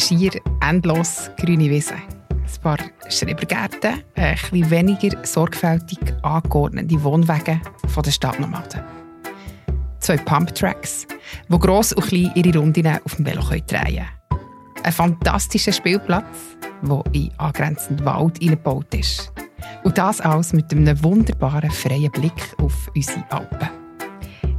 schier 0.00 0.32
endlos 0.60 1.30
grüne 1.36 1.70
Wiese. 1.70 1.94
Ein 1.94 2.62
paar 2.62 2.78
Schrebergärten, 3.08 4.02
ein 4.14 4.34
bisschen 4.34 4.70
weniger 4.70 5.24
sorgfältig 5.24 5.98
angeordnete 6.22 7.02
Wohnwege 7.02 7.60
von 7.88 8.02
der 8.02 8.10
Stadtnomaden. 8.10 8.82
Zwei 10.00 10.16
Pumptracks, 10.16 11.06
wo 11.48 11.58
gross 11.58 11.92
und 11.92 12.06
klein 12.06 12.32
ihre 12.34 12.58
Runden 12.58 12.86
auf 12.86 13.16
dem 13.16 13.26
Velo 13.26 13.42
drehen 13.42 13.66
können. 13.66 14.06
Ein 14.82 14.92
fantastischer 14.92 15.72
Spielplatz, 15.72 16.56
der 16.82 17.02
in 17.12 17.30
angrenzenden 17.36 18.04
Wald 18.06 18.40
eingebaut 18.42 18.94
ist. 18.94 19.32
Und 19.84 19.98
das 19.98 20.20
alles 20.20 20.52
mit 20.52 20.72
einem 20.72 21.02
wunderbaren 21.04 21.70
freien 21.70 22.10
Blick 22.10 22.54
auf 22.58 22.90
unsere 22.94 23.24
Alpen. 23.30 23.68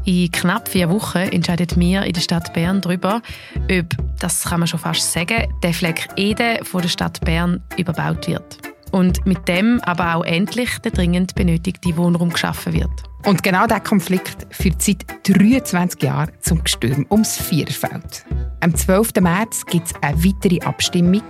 In 0.05 0.31
knapp 0.31 0.67
vier 0.67 0.89
Wochen 0.89 1.19
entscheidet 1.19 1.79
wir 1.79 2.03
in 2.03 2.13
der 2.13 2.21
Stadt 2.21 2.53
Bern 2.53 2.81
darüber, 2.81 3.21
ob, 3.69 4.00
das 4.21 4.43
kann 4.43 4.59
man 4.59 4.67
schon 4.67 4.79
fast 4.79 5.11
sagen, 5.11 5.51
der 5.63 5.73
Fleck 5.73 6.07
Ede 6.15 6.59
von 6.63 6.81
der 6.81 6.89
Stadt 6.89 7.19
Bern 7.21 7.61
überbaut 7.77 8.27
wird. 8.27 8.59
Und 8.91 9.25
mit 9.25 9.47
dem 9.47 9.79
aber 9.81 10.15
auch 10.15 10.23
endlich 10.23 10.77
der 10.79 10.91
dringend 10.91 11.33
benötigte 11.33 11.95
Wohnraum 11.97 12.29
geschaffen 12.29 12.73
wird. 12.73 12.91
Und 13.25 13.41
genau 13.41 13.65
dieser 13.65 13.79
Konflikt 13.79 14.47
führt 14.51 14.81
seit 14.81 15.05
23 15.23 16.03
Jahren 16.03 16.31
zum 16.41 16.63
Gestürm 16.63 17.05
ums 17.09 17.37
Viererfeld. 17.37 18.25
Am 18.59 18.75
12. 18.75 19.13
März 19.21 19.65
gibt 19.65 19.87
es 19.87 19.93
eine 20.01 20.23
weitere 20.23 20.59
Abstimmung 20.61 21.23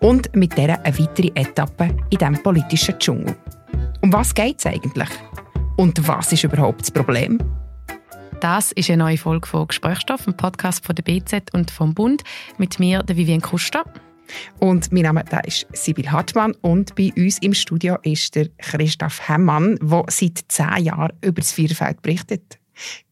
und 0.00 0.34
mit 0.34 0.56
der 0.56 0.84
eine 0.84 0.98
weitere 0.98 1.30
Etappe 1.34 1.90
in 2.10 2.18
diesem 2.18 2.42
politischen 2.42 2.98
Dschungel. 2.98 3.36
Um 4.00 4.12
was 4.12 4.34
geht 4.34 4.58
es 4.58 4.66
eigentlich? 4.66 5.08
Und 5.76 6.08
was 6.08 6.32
ist 6.32 6.44
überhaupt 6.44 6.80
das 6.82 6.90
Problem? 6.90 7.38
Das 8.40 8.70
ist 8.72 8.90
eine 8.90 9.02
neue 9.02 9.16
Folge 9.16 9.48
von 9.48 9.66
Gesprächsstoff, 9.66 10.26
ein 10.26 10.36
Podcast 10.36 10.84
von 10.84 10.94
der 10.94 11.02
BZ 11.02 11.54
und 11.54 11.70
vom 11.70 11.94
Bund 11.94 12.22
mit 12.58 12.78
mir, 12.78 13.02
der 13.02 13.16
Vivian 13.16 13.40
Kuster. 13.40 13.84
Und 14.58 14.92
mein 14.92 15.04
Name 15.04 15.24
da 15.24 15.38
ist 15.40 15.66
Sibyl 15.72 16.10
Hartmann 16.10 16.52
und 16.60 16.94
bei 16.96 17.12
uns 17.16 17.38
im 17.38 17.54
Studio 17.54 17.96
ist 18.02 18.34
der 18.34 18.48
Christoph 18.58 19.26
Hemmann, 19.26 19.78
der 19.80 20.04
seit 20.08 20.44
zehn 20.48 20.84
Jahren 20.84 21.16
über 21.22 21.40
das 21.40 21.52
Vierfeld 21.52 22.02
berichtet. 22.02 22.58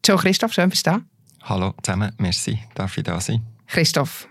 Ciao 0.02 0.18
Christoph, 0.18 0.52
schön 0.52 0.68
bist 0.68 0.86
du 0.86 0.90
da. 0.90 1.00
Hallo 1.42 1.72
zusammen, 1.82 2.12
merci, 2.18 2.58
darf 2.74 2.98
ich 2.98 3.04
da 3.04 3.18
sein? 3.18 3.46
Christoph, 3.66 4.28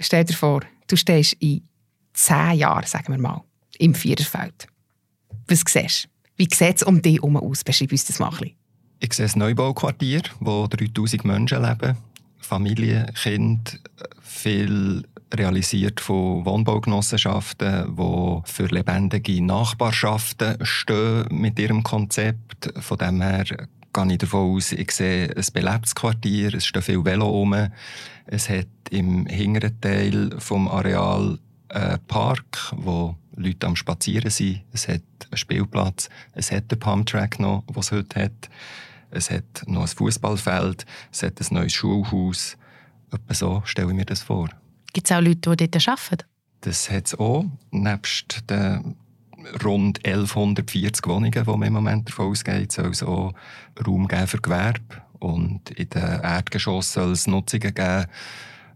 stell 0.00 0.24
dir 0.24 0.34
vor, 0.34 0.62
du 0.88 0.96
stehst 0.96 1.34
in 1.34 1.68
zehn 2.14 2.58
Jahren, 2.58 2.86
sagen 2.86 3.12
wir 3.12 3.20
mal, 3.20 3.44
im 3.78 3.94
Viererfeld. 3.94 4.66
Was 5.46 5.62
siehst 5.68 6.04
du? 6.04 6.08
Wie 6.36 6.48
sieht 6.52 6.76
es 6.76 6.82
um 6.82 7.00
dich 7.00 7.14
herum 7.14 7.36
aus? 7.36 7.62
Beschreib 7.62 7.92
uns 7.92 8.06
das 8.06 8.18
mal 8.18 8.30
ein 8.30 8.38
bisschen. 8.38 8.61
Ich 9.04 9.14
sehe 9.14 9.26
ein 9.26 9.32
Neubauquartier, 9.34 10.22
wo 10.38 10.68
3000 10.68 11.24
Menschen 11.24 11.60
leben. 11.60 11.96
Familie, 12.38 13.06
Kind, 13.20 13.80
viel 14.20 15.02
realisiert 15.34 16.00
von 16.00 16.44
Wohnbaugenossenschaften, 16.44 17.96
die 17.96 18.40
für 18.44 18.66
lebendige 18.66 19.42
Nachbarschaften 19.42 20.56
stehen 20.64 21.26
mit 21.32 21.58
ihrem 21.58 21.82
Konzept. 21.82 22.72
Von 22.78 22.98
dem 22.98 23.20
her 23.20 23.44
gehe 23.44 24.12
ich 24.12 24.18
davon 24.18 24.56
aus, 24.56 24.70
ich 24.70 24.92
sehe 24.92 25.34
ein 25.36 25.44
belebtes 25.52 25.96
Quartier, 25.96 26.54
es 26.54 26.66
stehen 26.66 26.82
viele 26.82 27.04
Velo 27.04 27.26
rum. 27.26 27.56
Es 28.26 28.48
hat 28.48 28.68
im 28.90 29.26
hinteren 29.26 29.80
Teil 29.80 30.30
des 30.30 30.52
Areals 30.52 31.40
einen 31.70 31.98
Park, 32.06 32.72
wo 32.76 33.16
Leute 33.34 33.66
am 33.66 33.74
Spazieren 33.74 34.30
sind. 34.30 34.62
Es 34.72 34.86
hat 34.86 35.02
einen 35.28 35.38
Spielplatz. 35.38 36.08
Es 36.34 36.52
hat 36.52 36.70
den 36.70 36.78
Pumptrack 36.78 37.40
noch, 37.40 37.64
was 37.66 37.86
es 37.86 37.92
heute 37.92 38.26
hat. 38.26 38.48
Es 39.12 39.30
hat 39.30 39.62
noch 39.66 39.82
ein 39.82 39.88
Fußballfeld. 39.88 40.86
Es 41.12 41.22
hat 41.22 41.40
ein 41.40 41.54
neues 41.54 41.72
Schulhaus. 41.72 42.56
Etwa 43.12 43.34
so 43.34 43.62
stelle 43.64 43.88
ich 43.88 43.94
mir 43.94 44.06
das 44.06 44.22
vor. 44.22 44.48
Gibt 44.92 45.10
es 45.10 45.16
auch 45.16 45.20
Leute, 45.20 45.54
die 45.54 45.68
dort 45.68 45.88
arbeiten? 45.88 46.24
Das 46.62 46.90
hat 46.90 47.06
es 47.06 47.18
auch. 47.18 47.44
Nebst 47.70 48.48
den 48.50 48.96
rund 49.64 50.04
1140 50.06 51.06
Wohnungen, 51.06 51.32
die 51.32 51.44
man 51.44 51.62
im 51.62 51.72
Moment 51.72 52.08
davon 52.08 52.30
ausgeht, 52.30 52.72
soll 52.72 52.90
es 52.90 53.02
auch 53.02 53.32
Raum 53.86 54.08
geben 54.08 54.26
für 54.26 54.38
Gewerbe. 54.38 55.02
Und 55.18 55.70
in 55.70 55.88
den 55.90 56.02
Erdgeschossen 56.02 57.02
soll 57.02 57.12
es 57.12 57.26
Nutzungen 57.26 57.74
geben, 57.74 58.06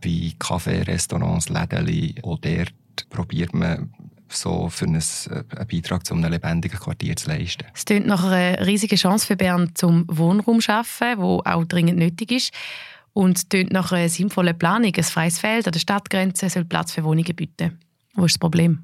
wie 0.02 0.36
Café, 0.38 0.86
Restaurants, 0.86 1.48
Läden. 1.48 2.14
Auch 2.22 2.38
dort 2.38 3.10
probiert 3.10 3.54
man 3.54 3.92
so 4.28 4.68
für 4.68 4.86
einen, 4.86 5.02
einen 5.30 5.68
Beitrag 5.70 6.06
zu 6.06 6.14
einem 6.14 6.30
lebendigen 6.30 6.78
Quartier 6.78 7.16
zu 7.16 7.28
leisten. 7.28 7.64
Es 7.74 7.84
klingt 7.84 8.06
nach 8.06 8.24
einer 8.24 8.66
riesigen 8.66 8.96
Chance 8.96 9.26
für 9.26 9.36
Bern 9.36 9.70
zum 9.74 10.04
Wohnraum 10.08 10.56
zu 10.56 10.62
schaffen, 10.62 11.18
wo 11.18 11.42
auch 11.44 11.64
dringend 11.64 11.98
nötig 11.98 12.32
ist. 12.32 12.52
Und 13.12 13.38
es 13.38 13.48
klingt 13.48 13.72
nach 13.72 13.92
einer 13.92 14.08
sinnvollen 14.08 14.58
Planung. 14.58 14.92
Ein 14.94 15.04
freies 15.04 15.38
Feld 15.38 15.66
an 15.66 15.72
der 15.72 15.80
Stadtgrenze 15.80 16.50
soll 16.50 16.64
Platz 16.64 16.92
für 16.92 17.04
Wohnungen 17.04 17.34
bieten. 17.34 17.78
Wo 18.14 18.24
ist 18.24 18.34
das 18.34 18.38
Problem? 18.38 18.82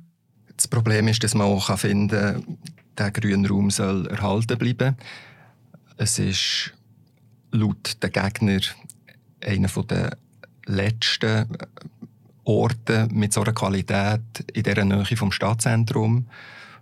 Das 0.57 0.69
Problem 0.69 1.09
ist, 1.09 1.23
dass 1.25 1.35
man 1.35 1.47
auch 1.47 1.77
finden 1.79 2.09
kann, 2.09 2.59
der 2.97 3.11
grüne 3.11 3.49
Raum 3.49 3.71
soll 3.71 4.07
erhalten 4.07 4.59
bleiben. 4.59 4.97
Es 5.97 6.19
ist 6.19 6.73
laut 7.51 8.03
den 8.03 8.13
Gegner 8.13 8.61
einer 9.45 9.69
der 9.69 10.17
letzten 10.67 11.49
Orte 12.45 13.09
mit 13.13 13.33
so 13.33 13.43
einer 13.43 13.53
Qualität 13.53 14.21
in 14.53 14.63
dieser 14.63 14.85
Nähe 14.85 15.17
vom 15.17 15.33
Stadtzentrum, 15.33 16.27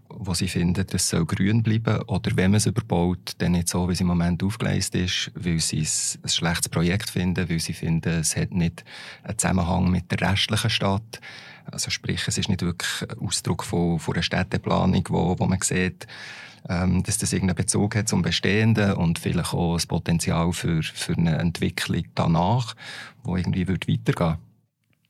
wo 0.08 0.34
sie 0.34 0.48
finden, 0.48 0.86
es 0.92 1.08
soll 1.08 1.24
grün 1.24 1.62
bleiben. 1.62 2.02
Oder 2.02 2.36
wenn 2.36 2.50
man 2.50 2.58
es 2.58 2.66
überbaut, 2.66 3.32
dann 3.38 3.52
nicht 3.52 3.68
so, 3.68 3.88
wie 3.88 3.92
es 3.92 4.00
im 4.00 4.06
Moment 4.06 4.42
aufgeleistet 4.42 5.02
ist, 5.02 5.30
weil 5.34 5.60
sie 5.60 5.80
es 5.80 6.18
ein 6.22 6.28
schlechtes 6.28 6.68
Projekt 6.68 7.10
finden, 7.10 7.48
weil 7.48 7.60
sie 7.60 7.74
finden, 7.74 8.20
es 8.20 8.36
hat 8.36 8.52
nicht 8.52 8.84
einen 9.22 9.38
Zusammenhang 9.38 9.90
mit 9.90 10.10
der 10.10 10.30
restlichen 10.30 10.70
Stadt. 10.70 11.20
Also 11.70 11.90
sprich, 11.90 12.26
es 12.26 12.38
ist 12.38 12.48
nicht 12.48 12.62
wirklich 12.62 13.06
Ausdruck 13.20 13.62
von, 13.62 13.98
von 13.98 14.14
einer 14.14 14.22
Städteplanung, 14.22 15.04
wo, 15.10 15.38
wo 15.38 15.46
man 15.46 15.60
sieht, 15.62 16.06
ähm, 16.68 17.02
dass 17.04 17.18
das 17.18 17.32
irgendeinen 17.32 17.56
Bezug 17.56 17.94
hat 17.94 18.08
zum 18.08 18.22
Bestehenden 18.22 18.94
und 18.94 19.18
vielleicht 19.18 19.54
auch 19.54 19.74
das 19.74 19.86
Potenzial 19.86 20.52
für, 20.52 20.82
für 20.82 21.16
eine 21.16 21.38
Entwicklung 21.38 22.04
danach, 22.14 22.74
wo 23.22 23.36
irgendwie 23.36 23.68
wird 23.68 23.88
weitergehen 23.88 24.38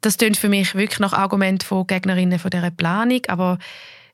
Das 0.00 0.16
klingt 0.16 0.37
für 0.37 0.49
mich 0.49 0.75
wirklich 0.75 0.99
nach 0.99 1.12
Argument 1.12 1.62
von 1.62 1.87
Gegnerinnen 1.87 2.38
von 2.38 2.50
dieser 2.50 2.71
Planung, 2.71 3.21
aber 3.28 3.59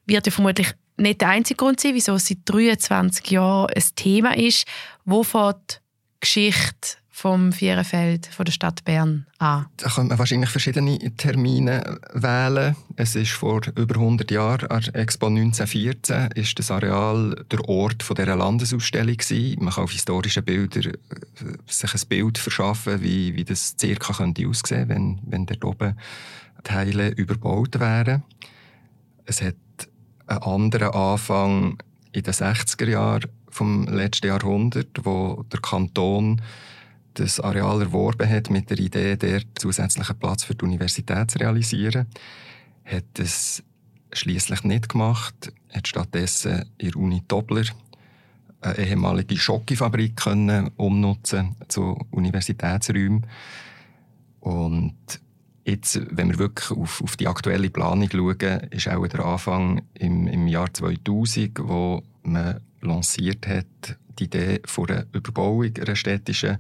wird 0.07 0.27
ja 0.27 0.33
vermutlich 0.33 0.73
nicht 0.97 1.21
der 1.21 1.29
einzige 1.29 1.57
Grund 1.57 1.81
sein, 1.81 1.95
wieso 1.95 2.15
es 2.15 2.27
seit 2.27 2.39
23 2.47 3.31
Jahren 3.31 3.71
ein 3.75 3.83
Thema 3.95 4.37
ist. 4.37 4.67
Wo 5.05 5.23
die 5.23 5.77
Geschichte 6.21 6.99
vom 7.17 7.51
Vierenfeld 7.51 8.27
von 8.27 8.45
der 8.45 8.53
Stadt 8.53 8.85
Bern 8.85 9.25
an? 9.39 9.65
Da 9.79 9.89
könnte 9.89 10.11
man 10.11 10.19
wahrscheinlich 10.19 10.51
verschiedene 10.51 10.99
Termine 11.17 11.99
wählen. 12.13 12.77
Es 12.97 13.17
ist 13.17 13.33
vor 13.33 13.63
über 13.75 13.95
100 13.95 14.31
Jahren, 14.31 14.71
an 14.71 14.85
Expo 14.93 15.29
1914, 15.29 16.33
ist 16.35 16.59
das 16.59 16.71
Areal 16.71 17.43
der 17.51 17.67
Ort 17.71 18.03
von 18.03 18.17
dieser 18.17 18.37
Landesausstellung 18.37 19.17
gewesen. 19.17 19.65
Man 19.65 19.73
kann 19.73 19.85
auf 19.85 19.93
historischen 19.93 20.45
Bildern 20.45 20.93
äh, 20.93 20.97
sich 21.67 21.95
ein 21.95 22.07
Bild 22.07 22.37
verschaffen, 22.37 23.01
wie, 23.01 23.35
wie 23.35 23.45
das 23.45 23.77
circa 23.81 24.13
könnte 24.13 24.47
aussehen, 24.47 24.91
wenn, 24.91 25.19
wenn 25.25 25.47
dort 25.47 25.65
oben 25.65 25.97
Teile 26.65 27.09
überbaut 27.09 27.81
wären. 27.81 28.25
Es 29.25 29.41
hat 29.41 29.55
einen 30.27 30.43
anderen 30.43 30.91
Anfang 30.91 31.79
in 32.13 32.25
den 32.25 32.35
60er 32.35 32.91
Jahren 32.91 33.31
vom 33.49 33.87
letzten 33.87 34.27
Jahrhundert, 34.27 34.99
wo 35.03 35.47
der 35.51 35.61
Kanton 35.61 36.43
das 37.19 37.41
Areal 37.41 37.83
erworben 37.83 38.29
hat 38.29 38.51
mit 38.51 38.71
der 38.71 38.79
Idee, 38.79 39.17
der 39.17 39.43
zusätzlichen 39.55 40.19
Platz 40.19 40.45
für 40.45 40.55
die 40.55 40.65
Universität 40.65 41.31
zu 41.31 41.39
realisieren, 41.39 42.07
hat 42.85 43.19
es 43.19 43.63
schließlich 44.13 44.65
nicht 44.65 44.89
gemacht, 44.89 45.53
hat 45.73 45.89
stattdessen 45.89 46.71
in 46.79 46.95
Uni 46.95 47.23
Dobler 47.27 47.65
eine 48.61 48.79
ehemalige 48.79 49.37
Schokifabrik 49.37 50.17
können 50.17 50.71
umnutzen 50.77 51.57
zu 51.69 51.99
Universitätsräumen. 52.11 53.27
Und 54.41 55.21
Jetzt, 55.67 56.01
wenn 56.17 56.29
wir 56.29 56.39
wirklich 56.39 56.71
auf, 56.71 57.03
auf 57.03 57.17
die 57.17 57.27
aktuelle 57.27 57.71
Planung 57.71 58.09
schauen, 58.09 58.61
ist 58.71 58.87
auch 58.87 59.05
der 59.09 59.25
Anfang 59.25 59.83
im, 59.95 60.29
im 60.29 60.47
Jahr 60.47 60.73
2000, 60.73 61.59
wo 61.61 62.05
man 62.23 62.61
lanciert 62.83 63.49
hat, 63.49 63.99
die 64.21 64.25
Idee 64.25 64.61
von 64.65 64.89
einer 64.89 65.07
Überbauung 65.13 65.77
einer 65.77 65.97
städtischen, 65.97 66.59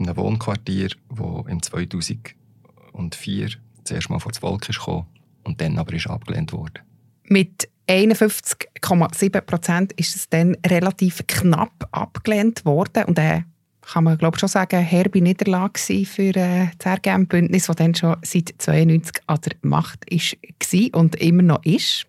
einem 0.00 0.16
Wohnquartier, 0.16 0.90
wo 1.08 1.44
im 1.48 1.62
2004 1.62 3.48
zuerst 3.84 4.10
mal 4.10 4.18
vor 4.18 4.32
das 4.32 4.38
Volk 4.38 4.68
ist 4.68 4.78
gekommen 4.78 5.06
und 5.44 5.60
dann 5.60 5.78
aber 5.78 5.92
ist 5.94 6.08
abgelehnt 6.08 6.52
worden. 6.52 6.80
Mit 7.24 7.68
51,7 7.88 9.40
Prozent 9.40 9.92
ist 9.94 10.16
es 10.16 10.28
dann 10.28 10.56
relativ 10.66 11.26
knapp 11.26 11.88
abgelehnt 11.90 12.64
worden 12.64 13.04
und 13.04 13.18
äh, 13.18 13.42
kann 13.80 14.04
man 14.04 14.18
glaube 14.18 14.38
schon 14.38 14.48
sagen, 14.48 14.80
herbe 14.80 15.20
Niederlage 15.20 16.04
für 16.04 16.36
äh, 16.36 16.68
das 16.78 16.98
RGM-Bündnis, 16.98 17.66
das 17.66 17.76
dann 17.76 17.94
schon 17.94 18.16
seit 18.22 18.54
92 18.58 19.22
an 19.26 19.40
der 19.44 19.56
Macht 19.62 20.04
war 20.10 21.00
und 21.00 21.16
immer 21.16 21.42
noch 21.42 21.64
ist. 21.64 22.06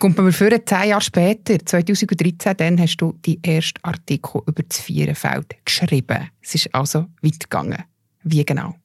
Kommt 0.00 0.16
man 0.16 0.32
für 0.32 0.64
zehn 0.64 0.88
Jahre 0.88 1.02
später, 1.02 1.58
2013, 1.58 2.56
dann 2.56 2.80
hast 2.80 2.96
du 2.96 3.18
die 3.22 3.38
ersten 3.44 3.84
Artikel 3.84 4.40
über 4.46 4.62
das 4.62 4.78
Vierenfeld 4.78 5.54
geschrieben. 5.62 6.30
Es 6.40 6.54
ist 6.54 6.74
also 6.74 7.08
weit 7.20 7.38
gegangen. 7.40 7.84
Wie 8.22 8.42
genau? 8.42 8.76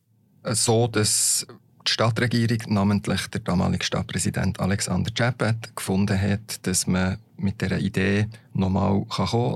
So, 0.44 0.88
dass 0.88 1.48
die 1.88 1.92
Stadtregierung, 1.94 2.58
namentlich 2.68 3.28
der 3.28 3.40
damalige 3.40 3.86
Stadtpräsident 3.86 4.60
Alexander 4.60 5.10
Czepet, 5.14 5.74
gefunden 5.74 6.20
hat, 6.20 6.68
dass 6.68 6.86
man 6.86 7.18
mit 7.38 7.62
dieser 7.62 7.80
Idee 7.80 8.28
nochmal 8.52 9.06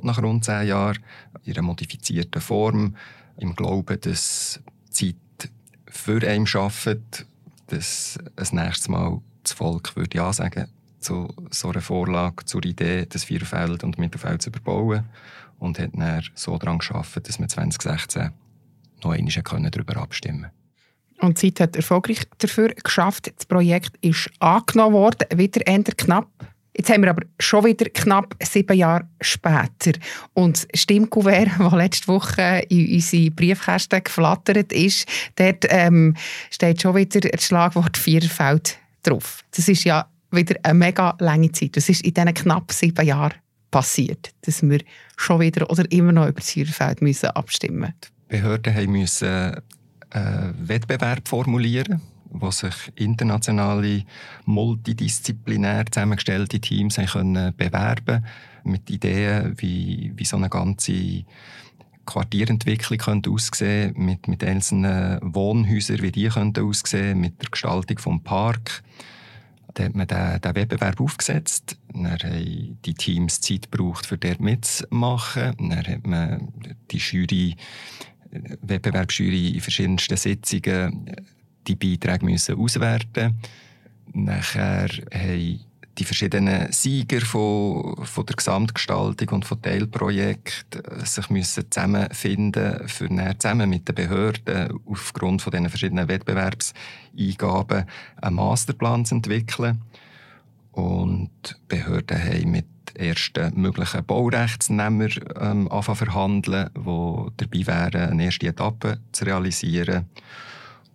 nach 0.04 0.24
rund 0.24 0.46
zehn 0.46 0.66
Jahren 0.66 1.00
in 1.44 1.56
einer 1.56 1.62
modifizierten 1.62 2.42
Form, 2.42 2.96
im 3.36 3.54
Glauben, 3.54 4.00
dass 4.00 4.62
die 4.98 5.14
Zeit 5.14 5.52
für 5.88 6.26
einen 6.26 6.48
arbeitet, 6.48 7.26
dass 7.68 8.18
ein 8.38 8.48
nächstes 8.64 8.88
Mal 8.88 9.20
das 9.44 9.52
Volk 9.52 9.98
würde 9.98 10.18
Ja 10.18 10.32
sagen 10.32 10.70
zu 11.00 11.34
so 11.52 11.70
einer 11.70 11.82
Vorlage, 11.82 12.46
zur 12.46 12.64
Idee, 12.66 13.06
das 13.08 13.24
Vierfeld 13.24 13.84
und 13.84 13.98
Mittelfeld 13.98 14.42
zu 14.42 14.50
überbauen 14.50 15.06
und 15.60 15.80
hat 15.80 15.92
dann 15.94 16.24
so 16.36 16.58
daran 16.58 16.80
geschafft, 16.80 17.28
dass 17.28 17.40
wir 17.40 17.48
2016 17.48 18.32
noch 19.04 19.12
einmal 19.12 19.72
darüber 19.72 19.98
abstimmen 19.98 20.42
konnten. 20.44 20.60
Und 21.22 21.42
die 21.42 21.54
Zeit 21.54 21.70
hat 21.70 21.76
erfolgreich 21.76 22.22
dafür 22.38 22.70
geschafft. 22.70 23.32
Das 23.36 23.46
Projekt 23.46 23.98
ist 24.02 24.30
angenommen 24.40 24.96
worden, 24.96 25.38
wieder 25.38 25.66
eher 25.68 25.84
knapp. 25.84 26.30
Jetzt 26.76 26.90
haben 26.92 27.02
wir 27.02 27.10
aber 27.10 27.26
schon 27.40 27.66
wieder 27.66 27.90
knapp 27.90 28.36
sieben 28.42 28.78
Jahre 28.78 29.08
später. 29.20 30.00
Und 30.34 30.66
das 30.72 30.82
Stimmkuvert, 30.82 31.50
das 31.60 31.74
letzte 31.74 32.08
Woche 32.08 32.64
in 32.70 32.94
unsere 32.94 33.32
Briefkästen 33.32 34.02
geflattert 34.02 34.72
ist, 34.72 35.06
dort 35.36 35.66
ähm, 35.70 36.16
steht 36.50 36.82
schon 36.82 36.96
wieder 36.96 37.20
das 37.20 37.44
Schlagwort 37.44 37.98
Vierfeld 37.98 38.78
drauf. 39.04 39.44
Das 39.52 39.68
ist 39.68 39.84
ja 39.84 40.08
wieder 40.32 40.56
eine 40.64 40.74
mega 40.74 41.16
lange 41.20 41.52
Zeit. 41.52 41.78
Das 41.78 41.90
ist 41.90 42.02
in 42.02 42.14
diesen 42.14 42.34
knapp 42.34 42.72
sieben 42.72 43.06
Jahren 43.06 43.34
passiert, 43.72 44.32
dass 44.42 44.64
wir 44.64 44.80
schon 45.18 45.42
wieder 45.42 45.70
oder 45.70 45.90
immer 45.92 46.12
noch 46.12 46.28
über 46.28 46.40
das 46.40 46.52
Vierfeld 46.52 47.02
müssen 47.02 47.30
abstimmen. 47.30 47.94
Die 48.02 48.36
Behörden 48.36 48.92
mussten 48.92 49.56
einen 50.12 50.68
Wettbewerb 50.68 51.28
formulieren, 51.28 52.02
wo 52.32 52.52
sich 52.52 52.74
internationale, 52.96 54.04
multidisziplinär 54.46 55.86
zusammengestellte 55.92 56.60
Teams 56.60 56.96
können 56.96 57.54
bewerben 57.56 58.26
mit 58.64 58.90
Ideen, 58.90 59.56
wie, 59.58 60.12
wie 60.16 60.26
so 60.26 60.38
eine 60.38 60.50
ganze 60.50 61.24
Quartierentwicklung 62.06 62.98
könnte 62.98 63.30
aussehen 63.30 63.94
mit, 63.96 64.28
mit 64.28 64.44
einzelnen 64.44 65.20
Wohnhäusern, 65.22 66.02
wie 66.02 66.12
die 66.12 66.28
könnten 66.28 66.66
aussehen, 66.66 67.20
mit 67.20 67.42
der 67.42 67.50
Gestaltung 67.50 67.98
des 67.98 68.24
Parks. 68.24 68.82
Dann 69.74 69.88
hat 69.88 69.96
man 69.96 70.08
den, 70.08 70.42
den 70.42 70.56
Wettbewerb 70.56 71.00
aufgesetzt. 71.00 71.78
Dann 71.94 72.12
haben 72.12 72.78
die 72.84 72.94
Teams 72.94 73.42
Zeit 73.42 73.72
gebraucht, 73.72 74.12
um 74.12 74.20
dort 74.20 74.40
mitzumachen. 74.40 75.56
Dann 75.58 75.88
hat 75.88 76.08
man 76.08 76.54
die 76.92 76.98
Jury 76.98 77.56
Wettbewerbsjury 78.32 79.50
in 79.50 79.62
verschiedensten 79.62 80.18
Sitzungen 80.18 81.16
die 81.68 81.76
Beiträge 81.76 82.26
müssen 82.26 82.56
auswerten 82.56 83.40
Nachher 84.14 84.90
haben 85.14 85.60
die 86.00 86.06
verschiedenen 86.06 86.72
Sieger 86.72 87.22
von, 87.22 88.06
von 88.06 88.26
der 88.26 88.36
Gesamtgestaltung 88.36 89.30
und 89.30 89.46
von 89.46 89.62
Teilprojekten 89.62 90.82
sich 91.06 91.30
müssen 91.30 91.70
zusammenfinden 91.70 92.88
für 92.88 93.10
zusammen 93.38 93.70
mit 93.70 93.88
den 93.88 93.96
Behörden 93.96 94.80
aufgrund 94.86 95.42
von 95.42 95.52
diesen 95.52 95.70
verschiedenen 95.70 96.08
Wettbewerbseingaben 96.08 97.86
einen 98.22 98.36
Masterplan 98.36 99.06
zu 99.06 99.16
entwickeln. 99.16 99.82
Und 100.72 101.32
die 101.44 101.76
Behörden 101.76 102.24
haben 102.24 102.52
mit 102.52 102.66
ersten 102.96 103.60
möglichen 103.60 104.06
Baurechtsnehmer 104.06 105.10
ähm, 105.40 105.70
verhandeln, 105.70 106.70
die 106.76 107.46
dabei 107.46 107.68
wären, 107.68 108.12
eine 108.12 108.26
erste 108.26 108.48
Etappe 108.48 109.00
zu 109.12 109.26
realisieren. 109.26 110.06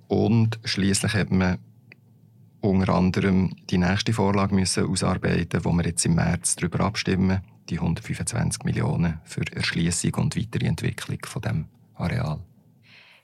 Und 0.08 0.58
schließlich 0.64 1.12
hat 1.12 1.30
man 1.30 1.58
unter 2.64 2.94
anderem 2.94 3.54
die 3.68 3.78
nächste 3.78 4.12
Vorlage 4.12 4.54
müssen 4.54 4.86
ausarbeiten, 4.86 5.64
wo 5.64 5.72
wir 5.72 5.84
jetzt 5.84 6.06
im 6.06 6.14
März 6.14 6.56
darüber 6.56 6.80
abstimmen, 6.80 7.42
die 7.68 7.78
125 7.78 8.64
Millionen 8.64 9.20
für 9.24 9.42
Erschließung 9.54 10.14
und 10.14 10.36
weitere 10.36 10.66
Entwicklung 10.66 11.18
von 11.24 11.42
dem 11.42 11.66
Areal. 11.94 12.40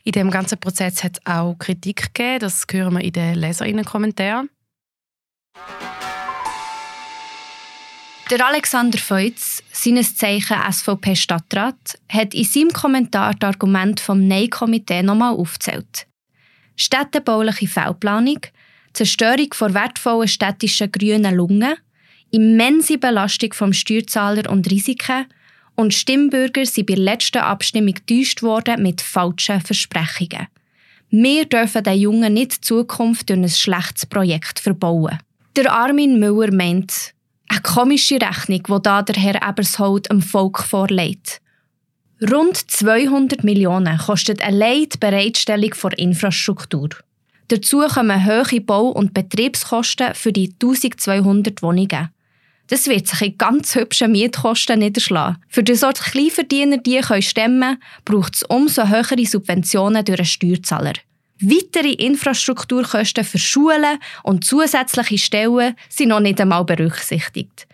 In 0.04 0.12
dem 0.12 0.30
ganzen 0.30 0.58
Prozess 0.58 1.02
hat 1.02 1.18
es 1.18 1.26
auch 1.26 1.56
Kritik 1.58 2.14
gegeben, 2.14 2.40
das 2.40 2.66
hören 2.70 2.94
wir 2.94 3.00
in 3.00 3.12
den 3.12 3.34
Leserinnenkommentaren. 3.34 4.50
Der 8.30 8.46
Alexander 8.46 8.98
Feutz, 8.98 9.62
seines 9.72 10.14
Zeichen 10.16 10.56
SVP-Stadtrat, 10.70 11.98
hat 12.08 12.34
in 12.34 12.44
seinem 12.44 12.70
Kommentar 12.70 13.34
das 13.34 13.48
Argument 13.48 13.98
vom 14.00 14.26
Nein-Komitee 14.26 15.02
nochmal 15.02 15.34
aufgezählt. 15.34 16.06
Städtebauliche 16.76 17.66
Fehlplanung, 17.66 18.40
Zerstörung 18.92 19.52
von 19.54 19.74
wertvollen 19.74 20.28
städtischen 20.28 20.90
grünen 20.90 21.34
Lungen, 21.34 21.74
immense 22.30 22.98
Belastung 22.98 23.52
vom 23.52 23.72
Steuerzahler 23.72 24.50
und 24.50 24.70
Risiken 24.70 25.26
und 25.74 25.94
Stimmbürger 25.94 26.66
sind 26.66 26.86
bei 26.86 26.94
der 26.94 27.04
letzten 27.04 27.38
Abstimmung 27.38 27.94
getäuscht 27.94 28.42
worden 28.42 28.82
mit 28.82 29.00
falschen 29.00 29.60
Versprechungen. 29.60 30.48
Wir 31.10 31.44
dürfen 31.44 31.82
den 31.82 31.98
Jungen 31.98 32.34
nicht 32.34 32.56
die 32.56 32.60
Zukunft 32.60 33.30
durch 33.30 33.40
ein 33.40 33.48
schlechtes 33.48 34.06
Projekt 34.06 34.60
verbauen. 34.60 35.18
Der 35.56 35.72
Armin 35.72 36.20
Müller 36.20 36.52
meint, 36.52 37.14
eine 37.48 37.62
komische 37.62 38.20
Rechnung, 38.20 38.62
die 38.62 38.82
da 38.82 39.02
der 39.02 39.20
Herr 39.20 39.48
Ebershold 39.48 40.08
dem 40.08 40.22
Volk 40.22 40.60
vorlegt. 40.60 41.40
Rund 42.30 42.56
200 42.56 43.42
Millionen 43.42 43.98
kostet 43.98 44.40
allein 44.42 44.86
die 44.88 44.98
Bereitstellung 44.98 45.74
von 45.74 45.90
Infrastruktur. 45.92 46.90
Dazu 47.50 47.80
kommen 47.80 48.26
hohe 48.26 48.60
Bau- 48.60 48.90
und 48.90 49.12
Betriebskosten 49.12 50.14
für 50.14 50.32
die 50.32 50.54
1200 50.62 51.62
Wohnungen. 51.62 52.10
Das 52.68 52.86
wird 52.86 53.08
sich 53.08 53.22
in 53.22 53.38
ganz 53.38 53.74
hübschen 53.74 54.12
Mietkosten 54.12 54.78
niederschlagen. 54.78 55.38
Für 55.48 55.64
die 55.64 55.74
Sorte 55.74 56.00
Kleinverdiener, 56.00 56.76
die 56.76 57.00
können 57.00 57.22
stemmen 57.22 57.82
braucht 58.04 58.36
es 58.36 58.44
umso 58.44 58.86
höhere 58.86 59.26
Subventionen 59.26 60.04
durch 60.04 60.18
den 60.18 60.26
Steuerzahler. 60.26 60.92
Weitere 61.40 61.94
Infrastrukturkosten 61.94 63.24
für 63.24 63.38
Schulen 63.38 63.98
und 64.22 64.44
zusätzliche 64.44 65.18
Stellen 65.18 65.74
sind 65.88 66.10
noch 66.10 66.20
nicht 66.20 66.40
einmal 66.40 66.64
berücksichtigt. 66.64 67.66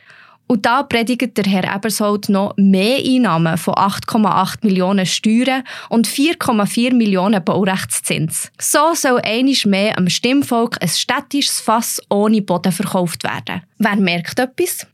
Und 0.48 0.64
da 0.64 0.84
predigt 0.84 1.36
der 1.36 1.44
Herr 1.44 1.74
Ebershold 1.74 2.28
noch 2.28 2.54
mehr 2.56 2.98
Einnahmen 2.98 3.58
von 3.58 3.74
8,8 3.74 4.58
Millionen 4.62 5.04
Steuern 5.04 5.64
und 5.88 6.06
4,4 6.06 6.94
Millionen 6.94 7.42
Baurechtszins. 7.44 8.52
So 8.60 8.94
soll 8.94 9.20
einisch 9.24 9.66
mehr 9.66 9.98
am 9.98 10.08
Stimmvolk 10.08 10.80
ein 10.80 10.88
städtisches 10.88 11.60
Fass 11.60 12.00
ohne 12.10 12.42
Boden 12.42 12.70
verkauft 12.70 13.24
werden. 13.24 13.62
Wer 13.78 13.96
merkt 13.96 14.38
etwas? 14.38 14.86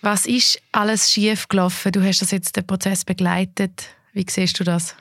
Was 0.00 0.26
ist 0.26 0.60
alles 0.72 1.12
schief 1.12 1.46
gelaufen? 1.48 1.92
Du 1.92 2.02
hast 2.02 2.22
das 2.22 2.32
jetzt 2.32 2.56
den 2.56 2.66
Prozess 2.66 3.04
begleitet. 3.04 3.88
Wie 4.12 4.26
siehst 4.28 4.58
du 4.58 4.64
das? 4.64 4.96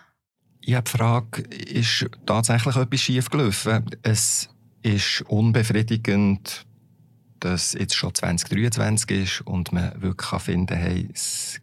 Ja, 0.63 0.81
die 0.81 0.91
Frage 0.91 1.41
ist 1.41 2.05
tatsächlich 2.27 2.75
etwas 2.75 3.01
schief 3.01 3.29
gelaufen. 3.29 3.89
Es 4.03 4.47
ist 4.83 5.21
unbefriedigend, 5.27 6.65
dass 7.39 7.73
jetzt 7.73 7.95
schon 7.95 8.13
2023 8.13 9.11
ist 9.11 9.41
und 9.41 9.71
man 9.71 9.99
wirklich 10.01 10.41
finden 10.41 10.67
kann, 10.67 10.77
hey, 10.77 11.09
es 11.13 11.59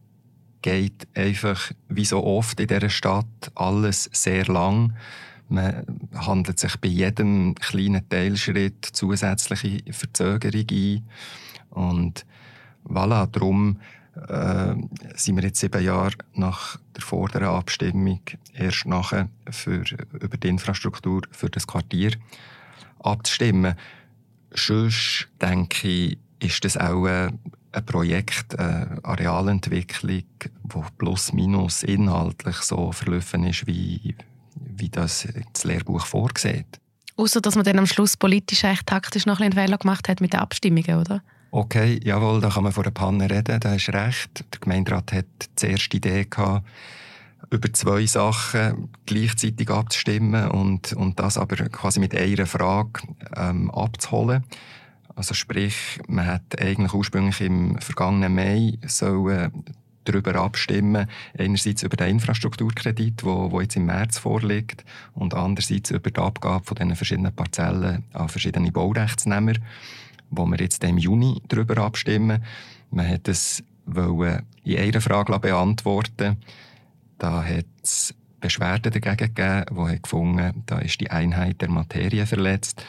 geht 0.62 1.06
einfach 1.14 1.70
wie 1.88 2.04
so 2.04 2.24
oft 2.24 2.58
in 2.60 2.66
dieser 2.66 2.90
Stadt 2.90 3.52
alles 3.54 4.10
sehr 4.12 4.46
lang. 4.46 4.94
Man 5.48 6.10
handelt 6.14 6.58
sich 6.58 6.76
bei 6.76 6.88
jedem 6.88 7.54
kleinen 7.54 8.06
Teilschritt 8.08 8.84
zusätzliche 8.84 9.92
Verzögerung 9.92 10.66
ein. 10.70 11.08
Und 11.70 12.26
voilà, 12.84 13.26
darum 13.26 13.78
äh, 14.28 14.74
sind 15.14 15.36
wir 15.36 15.44
jetzt 15.44 15.60
sieben 15.60 15.82
Jahre 15.82 16.16
nach 16.34 16.78
der 16.96 17.02
vorderen 17.02 17.48
Abstimmung 17.48 18.20
erst 18.52 18.84
nachher 18.86 19.28
für, 19.48 19.84
über 20.12 20.36
die 20.36 20.48
Infrastruktur 20.48 21.22
für 21.30 21.48
das 21.48 21.66
Quartier 21.66 22.12
abzustimmen. 23.00 23.74
Sonst 24.50 25.28
denke 25.40 25.88
ich, 25.88 26.18
ist 26.40 26.64
das 26.64 26.76
auch 26.76 27.04
ein 27.06 27.38
Projekt, 27.86 28.58
eine 28.58 28.98
Arealentwicklung, 29.02 30.24
wo 30.62 30.84
plus 30.96 31.32
minus 31.32 31.82
inhaltlich 31.82 32.56
so 32.56 32.92
verlaufen 32.92 33.44
ist, 33.44 33.66
wie, 33.66 34.14
wie 34.54 34.88
das 34.88 35.28
das 35.52 35.64
Lehrbuch 35.64 36.06
vorsieht. 36.06 36.80
Außer 37.16 37.40
dass 37.40 37.56
man 37.56 37.64
dann 37.64 37.78
am 37.78 37.86
Schluss 37.86 38.16
politisch 38.16 38.62
echt 38.64 38.86
taktisch 38.86 39.26
noch 39.26 39.40
ein 39.40 39.52
Fehler 39.52 39.76
gemacht 39.76 40.08
hat 40.08 40.20
mit 40.20 40.32
den 40.32 40.40
Abstimmungen, 40.40 41.00
oder? 41.00 41.22
Okay, 41.50 41.98
jawohl, 42.04 42.40
da 42.40 42.50
kann 42.50 42.62
man 42.62 42.72
von 42.72 42.84
einer 42.84 42.92
Panne 42.92 43.28
reden, 43.28 43.58
da 43.58 43.70
hast 43.70 43.88
recht. 43.88 44.44
Der 44.52 44.60
Gemeinderat 44.60 45.12
hat 45.12 45.26
die 45.60 45.66
erste 45.66 45.96
Idee 45.96 46.26
gehabt, 46.28 46.66
über 47.50 47.72
zwei 47.72 48.06
Sachen 48.06 48.90
gleichzeitig 49.06 49.70
abzustimmen 49.70 50.50
und, 50.50 50.92
und 50.92 51.18
das 51.18 51.38
aber 51.38 51.56
quasi 51.68 52.00
mit 52.00 52.14
einer 52.14 52.46
Frage 52.46 53.00
ähm, 53.36 53.70
abzuholen. 53.70 54.44
Also 55.14 55.34
sprich, 55.34 55.98
man 56.06 56.26
hat 56.26 56.60
eigentlich 56.60 56.92
ursprünglich 56.92 57.40
im 57.40 57.78
vergangenen 57.78 58.34
Mai 58.34 58.78
sollen 58.86 59.64
darüber 60.04 60.36
abstimmen, 60.36 61.08
einerseits 61.36 61.82
über 61.82 61.96
den 61.96 62.10
Infrastrukturkredit, 62.10 63.24
wo, 63.24 63.50
wo 63.50 63.60
jetzt 63.60 63.76
im 63.76 63.86
März 63.86 64.18
vorliegt, 64.18 64.84
und 65.14 65.34
andererseits 65.34 65.90
über 65.90 66.10
die 66.10 66.20
Abgabe 66.20 66.64
von 66.64 66.76
diesen 66.76 66.96
verschiedenen 66.96 67.34
Parzellen 67.34 68.04
an 68.12 68.28
verschiedene 68.28 68.72
Baurechtsnehmer, 68.72 69.54
wo 70.30 70.46
wir 70.46 70.58
jetzt 70.58 70.82
im 70.84 70.98
Juni 70.98 71.42
darüber 71.48 71.78
abstimmen. 71.82 72.42
Man 72.90 73.08
hat 73.08 73.28
es 73.28 73.62
in 74.64 74.78
einer 74.78 75.00
Frage 75.00 75.38
beantworten 75.38 76.36
Da 77.18 77.44
hat 77.44 77.66
es 77.82 78.14
Beschwerden 78.40 78.92
dagegen 78.92 79.16
gegeben, 79.16 79.64
die 79.68 80.02
gefunden 80.02 80.62
da 80.66 80.78
ist 80.78 81.00
die 81.00 81.10
Einheit 81.10 81.60
der 81.60 81.70
Materie 81.70 82.26
verletzt. 82.26 82.84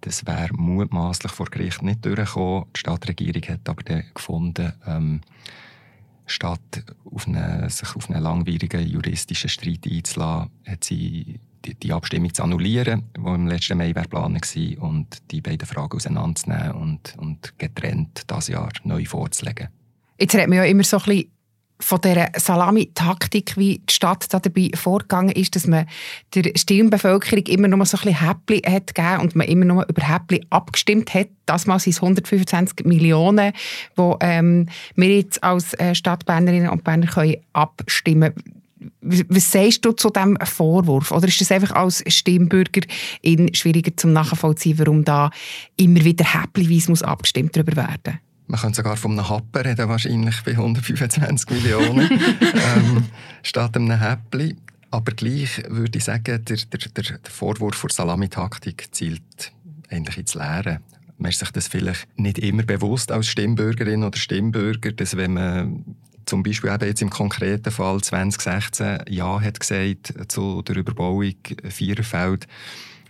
Das 0.00 0.26
wäre 0.26 0.52
mutmaßlich 0.54 1.32
vor 1.32 1.46
Gericht 1.46 1.82
nicht 1.82 2.04
durchgekommen. 2.04 2.64
Die 2.74 2.80
Stadtregierung 2.80 3.42
hat 3.42 3.68
aber 3.68 4.02
gefunden, 4.14 4.72
ähm, 4.86 5.20
statt 6.26 6.84
auf 7.04 7.26
eine, 7.28 7.68
sich 7.70 7.94
auf 7.94 8.10
einen 8.10 8.22
langwierigen 8.22 8.86
juristischen 8.86 9.50
Streit 9.50 9.86
einzulassen, 9.88 10.50
hat 10.66 10.84
sie 10.84 11.40
die, 11.64 11.74
die 11.74 11.92
Abstimmung 11.92 12.34
zu 12.34 12.42
annullieren, 12.42 13.04
die 13.16 13.20
im 13.20 13.46
letzten 13.46 13.78
Mai 13.78 13.92
geplant 13.92 14.56
war, 14.56 14.88
und 14.88 15.06
die 15.30 15.40
beiden 15.40 15.66
Fragen 15.66 15.96
auseinanderzunehmen 15.96 16.72
und, 16.72 17.14
und 17.18 17.58
getrennt 17.58 18.22
das 18.26 18.48
Jahr 18.48 18.72
neu 18.84 19.04
vorzulegen. 19.04 19.68
Jetzt 20.18 20.34
redet 20.34 20.48
man 20.48 20.58
ja 20.58 20.64
immer 20.64 20.84
so 20.84 20.98
ein 20.98 21.04
bisschen 21.04 21.30
von 21.82 22.00
dieser 22.00 22.28
Salami-Taktik, 22.36 23.56
wie 23.56 23.78
die 23.78 23.92
Stadt 23.92 24.32
da 24.32 24.38
dabei 24.38 24.70
vorgegangen 24.74 25.32
ist, 25.32 25.56
dass 25.56 25.66
man 25.66 25.86
der 26.34 26.52
Stimmbevölkerung 26.56 27.44
immer 27.46 27.68
nur 27.68 27.84
so 27.84 27.96
ein 27.98 28.04
bisschen 28.04 28.26
Häppchen 28.26 28.72
hat 28.72 28.94
gegeben 28.94 29.20
und 29.20 29.36
man 29.36 29.48
immer 29.48 29.64
nur 29.64 29.86
über 29.88 30.02
Häppchen 30.02 30.46
abgestimmt 30.50 31.12
hat. 31.14 31.28
Das 31.46 31.66
Mal 31.66 31.78
sind 31.78 31.94
es 31.94 32.02
125 32.02 32.86
Millionen, 32.86 33.52
die 33.98 34.12
ähm, 34.20 34.68
wir 34.94 35.16
jetzt 35.16 35.42
als 35.42 35.74
äh, 35.74 35.94
Stadtbernerinnen 35.94 36.70
und 36.70 36.84
Berner 36.84 37.06
können 37.06 37.36
abstimmen 37.52 38.32
was 39.00 39.52
sagst 39.52 39.84
du 39.84 39.92
zu 39.92 40.10
diesem 40.10 40.36
Vorwurf? 40.44 41.12
Oder 41.12 41.28
ist 41.28 41.40
das 41.40 41.52
einfach 41.52 41.72
als 41.72 42.02
Stimmbürger 42.06 42.80
schwieriger 43.52 43.96
zum 43.96 44.12
Nachvollziehen, 44.12 44.78
warum 44.78 45.04
da 45.04 45.30
immer 45.76 46.04
wieder 46.04 46.24
häppchenweise 46.24 47.06
abgestimmt 47.06 47.56
darüber 47.56 47.76
werden 47.76 48.00
muss? 48.06 48.31
Man 48.52 48.60
könnte 48.60 48.76
sogar 48.76 48.98
von 48.98 49.12
einem 49.12 49.30
Happen 49.30 49.62
reden, 49.62 49.88
wahrscheinlich 49.88 50.42
bei 50.42 50.50
125 50.50 51.48
Millionen, 51.48 52.06
ähm, 52.42 53.06
statt 53.42 53.74
einem 53.76 53.98
Häppli. 53.98 54.56
Aber 54.90 55.12
gleich 55.12 55.62
würde 55.70 55.96
ich 55.96 56.04
sagen, 56.04 56.44
der, 56.44 56.58
der, 56.58 56.58
der 56.66 57.30
Vorwurf 57.30 57.80
der 57.80 57.90
Salamitaktik 57.90 58.88
zielt 58.94 59.52
eigentlich 59.88 60.18
ins 60.18 60.34
Leere. 60.34 60.80
Man 61.16 61.30
ist 61.30 61.38
sich 61.38 61.50
das 61.50 61.66
vielleicht 61.66 62.06
nicht 62.18 62.40
immer 62.40 62.64
bewusst 62.64 63.10
als 63.10 63.28
Stimmbürgerin 63.28 64.04
oder 64.04 64.18
Stimmbürger, 64.18 64.92
dass 64.92 65.16
wenn 65.16 65.32
man 65.32 65.84
zum 66.26 66.42
Beispiel 66.42 66.74
eben 66.74 66.84
jetzt 66.84 67.00
im 67.00 67.08
konkreten 67.08 67.70
Fall 67.70 68.02
2016 68.02 69.04
Ja 69.08 69.40
hat 69.40 69.60
gesagt 69.60 70.12
zu 70.28 70.60
der 70.60 70.76
Überbauung 70.76 71.36
Viererfeld, 71.70 72.46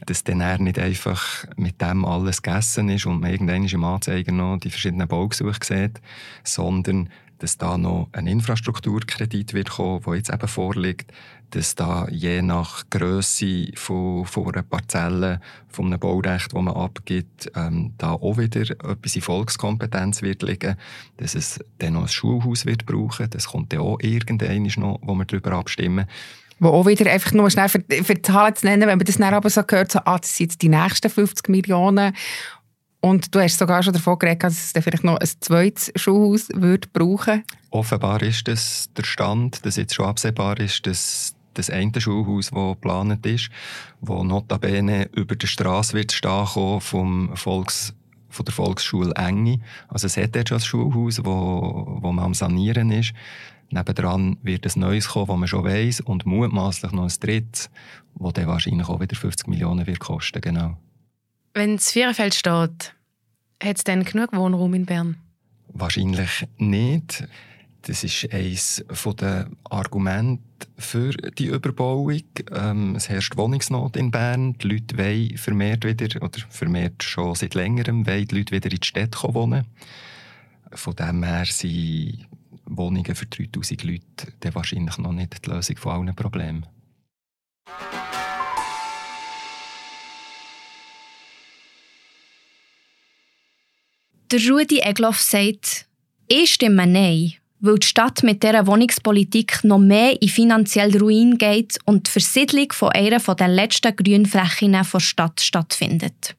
dass 0.07 0.25
dann 0.25 0.65
nicht 0.65 0.79
einfach 0.79 1.47
mit 1.57 1.81
dem 1.81 2.05
alles 2.05 2.43
gegessen 2.43 2.89
ist 2.89 3.07
und 3.07 3.21
man 3.21 3.31
irgendwann 3.31 3.65
im 3.65 3.85
Anzeiger 3.85 4.33
noch 4.33 4.59
die 4.59 4.71
verschiedenen 4.71 5.09
Baugesuche 5.09 5.61
sieht, 5.63 6.01
sondern 6.45 7.09
dass 7.39 7.59
da 7.59 7.77
noch 7.77 8.09
ein 8.13 8.29
Infrastrukturkredit 8.29 9.53
wird 9.53 9.71
kommen, 9.71 10.01
der 10.07 10.15
jetzt 10.15 10.33
eben 10.33 10.47
vorliegt, 10.47 11.13
dass 11.51 11.75
da 11.75 12.07
je 12.09 12.41
nach 12.41 12.85
Größe 12.89 13.73
von, 13.75 14.25
von 14.25 14.53
einer 14.53 14.63
Parzelle, 14.63 15.41
von 15.69 15.87
einem 15.87 15.99
Baurecht, 15.99 16.53
das 16.53 16.63
man 16.63 16.75
abgibt, 16.75 17.51
ähm, 17.57 17.95
da 17.99 18.13
auch 18.13 18.39
wieder 18.39 18.61
etwas 18.61 19.17
in 19.17 19.23
Volkskompetenz 19.23 20.23
wird 20.23 20.43
liegen, 20.43 20.77
dass 21.17 21.35
es 21.35 21.59
dann 21.79 21.95
noch 21.95 22.03
ein 22.03 22.09
Schulhaus 22.09 22.65
wird 22.65 22.87
brauchen, 22.87 23.29
das 23.31 23.49
kommt 23.49 23.73
dann 23.73 23.81
auch 23.81 23.99
irgendwann 24.01 24.63
noch, 24.77 25.01
wo 25.03 25.15
wir 25.15 25.25
darüber 25.25 25.53
abstimmen 25.53 26.07
wo 26.63 26.69
auch 26.69 26.87
wieder 26.87 27.11
einfach 27.11 27.33
nur 27.33 27.51
schnell 27.51 27.69
für, 27.69 27.83
für 28.05 28.23
Zahlen 28.23 28.55
zu 28.55 28.67
nennen, 28.67 28.83
wenn 28.83 28.99
man 28.99 29.05
das 29.05 29.17
dann 29.17 29.35
aber 29.35 29.51
so 29.51 29.63
hört, 29.69 29.91
so, 29.91 29.99
ah, 30.05 30.19
das 30.19 30.37
sind 30.37 30.53
jetzt 30.53 30.63
die 30.63 30.69
nächsten 30.69 31.11
50 31.11 31.49
Millionen. 31.49 32.15
Und 33.01 33.35
du 33.35 33.41
hast 33.41 33.59
sogar 33.59 33.83
schon 33.83 33.93
davon 33.93 34.17
geredet, 34.17 34.45
dass 34.45 34.73
es 34.77 34.85
vielleicht 34.85 35.03
noch 35.03 35.17
ein 35.17 35.29
zweites 35.41 35.91
Schulhaus 35.97 36.51
würde 36.55 36.87
brauchen 36.93 37.43
Offenbar 37.71 38.23
ist 38.23 38.47
das 38.47 38.91
der 38.97 39.03
Stand, 39.03 39.67
dass 39.67 39.75
jetzt 39.75 39.95
schon 39.95 40.07
absehbar 40.07 40.61
ist, 40.61 40.87
dass 40.87 41.35
das 41.55 41.69
eine 41.69 42.01
Schulhaus, 42.01 42.51
das 42.51 42.75
geplant 42.75 43.27
ist, 43.27 43.51
wo 44.01 44.23
notabene 44.23 45.09
über 45.17 45.35
der 45.35 45.49
Straße 45.49 45.95
wird 45.95 46.13
stehen 46.13 46.81
vom 46.81 47.37
Volks 47.37 47.93
von 48.29 48.45
der 48.47 48.55
Volksschule 48.55 49.13
Enge. 49.15 49.61
Also 49.89 50.07
es 50.07 50.17
hat 50.17 50.35
jetzt 50.37 50.49
schon 50.49 50.59
ein 50.59 50.65
Schulhaus, 50.65 51.23
wo, 51.25 51.99
wo 52.01 52.13
man 52.13 52.25
am 52.25 52.35
Sanieren 52.35 52.91
ist. 52.91 53.13
Nebendran 53.73 54.37
wird 54.43 54.67
ein 54.67 54.81
neues 54.81 55.09
kommen, 55.09 55.29
das 55.29 55.37
man 55.37 55.49
schon 55.49 55.65
weiss, 55.65 56.01
und 56.01 56.27
mutmaßlich 56.27 56.93
noch 56.93 57.05
ein 57.05 57.15
drittes, 57.21 57.71
das 58.15 58.33
dann 58.35 58.47
wahrscheinlich 58.47 58.89
auch 58.89 59.01
wieder 59.01 59.17
50 59.17 59.49
Millionen 59.49 59.87
wird 59.87 59.99
kosten. 59.99 60.41
Genau. 60.41 60.77
Wenn 61.55 61.77
das 61.77 61.91
Viererfeld 61.91 62.35
steht, 62.35 62.95
hat 63.63 63.77
es 63.77 63.85
dann 63.85 64.05
genug 64.05 64.33
Wohnraum 64.33 64.75
in 64.75 64.87
Bern? 64.87 65.17
Wahrscheinlich 65.69 66.47
nicht. 66.59 67.27
Das 67.83 68.05
ist 68.05 68.33
eines 68.33 68.85
der 69.19 69.51
Argumente 69.65 70.43
für 70.79 71.11
die 71.11 71.47
Überbauung. 71.47 72.23
Ähm, 72.53 72.95
es 72.95 73.09
herrscht 73.09 73.37
Wohnungsnot 73.37 73.97
in 73.97 74.11
Bern. 74.11 74.53
Die 74.59 74.69
Leute 74.69 74.97
wollen 74.99 75.37
vermehrt 75.37 75.85
wieder, 75.85 76.23
oder 76.23 76.39
vermehrt 76.49 77.03
schon 77.03 77.35
seit 77.35 77.55
längerem, 77.55 78.07
wollen 78.07 78.29
die 78.29 78.37
Leute 78.37 78.55
wieder 78.55 78.71
in 78.71 78.79
die 78.79 78.87
Stadt 78.87 79.21
wohnen. 79.23 79.67
Von 80.71 80.95
dem 80.95 81.25
her 81.25 81.45
sind 81.47 82.29
Wohnungen 82.77 83.15
für 83.15 83.27
3000 83.27 83.85
Leute 83.85 84.33
dann 84.41 84.55
wahrscheinlich 84.55 84.99
noch 84.99 85.13
nicht 85.13 85.45
die 85.45 85.51
Lösung 85.51 85.77
von 85.77 85.93
allen 85.93 86.15
Problemen. 86.15 86.67
Der 94.31 94.41
Rudi 94.49 94.79
Egloff 94.79 95.21
sagt, 95.21 95.87
ich 96.27 96.55
stimme 96.55 96.87
Nein, 96.87 97.35
weil 97.61 97.79
die 97.79 97.87
Stadt 97.87 98.23
mit 98.23 98.43
dieser 98.43 98.67
Wohnungspolitik 98.67 99.63
noch 99.63 99.79
mehr 99.79 100.21
in 100.23 100.29
finanziell 100.29 100.97
Ruin 100.97 101.37
geht 101.37 101.79
und 101.85 102.07
die 102.07 102.11
Versiedlung 102.11 102.73
von 102.73 102.89
einer 102.93 103.19
der 103.19 103.49
letzten 103.49 103.95
Grünflächen 103.95 104.73
der 104.73 105.01
Stadt 105.01 105.41
stattfindet. 105.41 106.35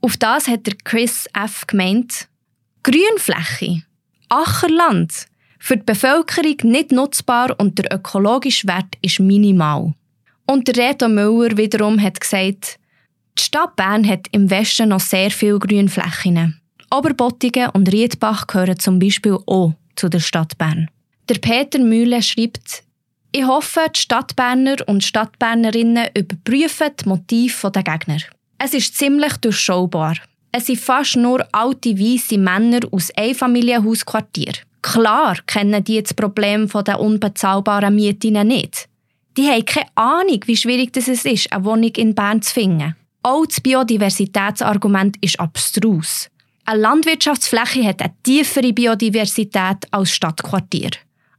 Auf 0.00 0.16
das 0.16 0.46
hat 0.46 0.68
Chris 0.84 1.28
F. 1.34 1.66
gemeint, 1.66 2.28
Grünfläche, 2.84 3.82
Ackerland, 4.28 5.26
für 5.62 5.76
die 5.76 5.84
Bevölkerung 5.84 6.56
nicht 6.64 6.90
nutzbar 6.90 7.54
und 7.56 7.78
der 7.78 7.94
ökologische 7.94 8.66
Wert 8.66 8.96
ist 9.00 9.20
minimal. 9.20 9.94
Und 10.44 10.66
der 10.66 10.88
Reto 10.88 11.08
Müller 11.08 11.56
wiederum 11.56 12.02
hat 12.02 12.20
gesagt, 12.20 12.80
die 13.38 13.42
Stadt 13.44 13.76
Bern 13.76 14.06
hat 14.06 14.26
im 14.32 14.50
Westen 14.50 14.88
noch 14.88 14.98
sehr 14.98 15.30
viele 15.30 15.60
Grünflächen. 15.60 16.60
Oberbottigen 16.92 17.70
und 17.70 17.92
Riedbach 17.92 18.48
gehören 18.48 18.80
zum 18.80 18.98
Beispiel 18.98 19.38
auch 19.46 19.74
zu 19.94 20.08
der 20.08 20.18
Stadt 20.18 20.58
Bern. 20.58 20.88
Der 21.28 21.36
Peter 21.36 21.78
Mühle 21.78 22.20
schreibt, 22.22 22.82
ich 23.30 23.46
hoffe, 23.46 23.82
die 23.94 24.00
Stadtberner 24.00 24.76
und 24.88 25.04
Stadtbernerinnen 25.04 26.08
überprüfen 26.18 26.90
die 27.00 27.08
Motive 27.08 27.70
der 27.70 27.84
Gegner. 27.84 28.18
Es 28.58 28.74
ist 28.74 28.96
ziemlich 28.98 29.36
durchschaubar. 29.36 30.16
Es 30.50 30.66
sind 30.66 30.80
fast 30.80 31.16
nur 31.16 31.46
alte 31.52 31.96
weiße 31.96 32.36
Männer 32.36 32.80
aus 32.90 33.12
Einfamilienhausquartier. 33.16 34.54
Klar 34.82 35.36
kennen 35.46 35.84
die 35.84 36.02
das 36.02 36.12
Problem 36.12 36.68
der 36.68 37.00
unbezahlbaren 37.00 37.94
Mieten 37.94 38.46
nicht. 38.46 38.88
Die 39.36 39.48
haben 39.48 39.64
keine 39.64 39.86
Ahnung, 39.94 40.40
wie 40.44 40.56
schwierig 40.56 40.96
es 40.96 41.08
ist, 41.08 41.52
eine 41.52 41.64
Wohnung 41.64 41.92
in 41.96 42.14
Bern 42.14 42.42
zu 42.42 42.52
finden. 42.52 42.96
Auch 43.22 43.46
das 43.46 43.60
Biodiversitätsargument 43.60 45.16
ist 45.20 45.38
abstrus. 45.38 46.28
Eine 46.64 46.80
Landwirtschaftsfläche 46.82 47.84
hat 47.84 48.02
eine 48.02 48.14
tiefere 48.22 48.72
Biodiversität 48.72 49.86
als 49.90 50.12
Stadtquartier. 50.12 50.90